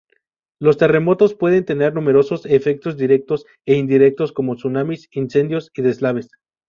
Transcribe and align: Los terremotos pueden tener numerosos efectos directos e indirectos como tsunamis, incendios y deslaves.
Los 0.59 0.77
terremotos 0.79 1.35
pueden 1.35 1.63
tener 1.63 1.93
numerosos 1.93 2.47
efectos 2.47 2.97
directos 2.97 3.45
e 3.67 3.75
indirectos 3.75 4.31
como 4.31 4.55
tsunamis, 4.55 5.07
incendios 5.11 5.69
y 5.75 5.83
deslaves. 5.83 6.31